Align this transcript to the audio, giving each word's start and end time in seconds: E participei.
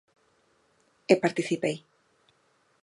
E 1.11 1.15
participei. 1.23 1.77